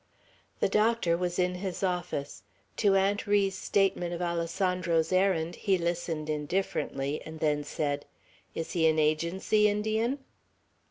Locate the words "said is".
7.63-8.71